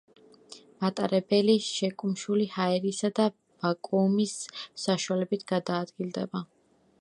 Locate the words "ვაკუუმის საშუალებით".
3.67-5.47